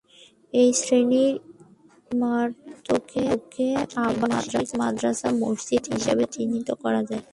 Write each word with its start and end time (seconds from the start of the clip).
এ 0.53 0.63
শ্রেণির 0.79 1.33
ইমারতকে 2.11 3.23
‘আবাসিক 4.05 4.67
মাদ্রাসা 4.79 5.29
মসজিদ’ 5.41 5.83
হিসেবে 5.95 6.23
চিহ্নিত 6.33 6.69
করা 6.83 7.01
যায়। 7.09 7.23